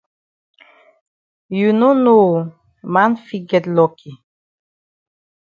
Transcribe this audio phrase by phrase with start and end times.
[1.57, 2.39] You no know oo
[2.93, 4.11] man fit get lucky.